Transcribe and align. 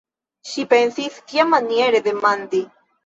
Ŝi 0.51 0.63
pensis: 0.71 1.19
kiamaniere 1.33 2.01
demandi? 2.09 2.63